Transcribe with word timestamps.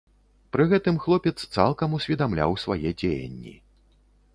Пры 0.55 0.65
гэтым 0.71 0.97
хлопец 1.03 1.35
цалкам 1.55 1.95
усведамляў 1.99 2.59
свае 2.67 2.89
дзеянні. 3.05 3.59